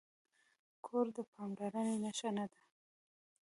کور 0.85 1.05
د 1.15 1.17
پاملرنې 1.33 1.95
نښه 2.03 2.29
ده. 2.35 2.45